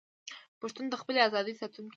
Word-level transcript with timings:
پښتون 0.61 0.85
د 0.89 0.93
خپلې 1.01 1.19
ازادۍ 1.27 1.53
ساتونکی 1.61 1.83
دی. 1.83 1.89